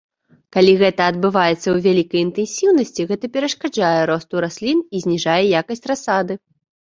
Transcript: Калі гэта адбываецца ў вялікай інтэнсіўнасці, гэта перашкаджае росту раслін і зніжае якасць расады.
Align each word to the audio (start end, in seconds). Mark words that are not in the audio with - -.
Калі 0.55 0.71
гэта 0.81 1.01
адбываецца 1.11 1.59
ў 1.59 1.77
вялікай 1.87 2.19
інтэнсіўнасці, 2.27 3.05
гэта 3.11 3.29
перашкаджае 3.35 4.01
росту 4.11 4.35
раслін 4.47 4.79
і 4.95 5.03
зніжае 5.05 5.39
якасць 5.61 5.87
расады. 5.95 6.33